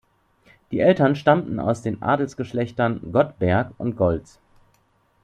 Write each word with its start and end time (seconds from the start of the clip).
Die 0.71 0.79
Eltern 0.79 1.15
stammten 1.15 1.59
aus 1.59 1.83
den 1.83 2.01
Adelsgeschlechtern 2.01 3.11
Gottberg 3.11 3.69
und 3.77 3.97
Goltz. 3.97 4.39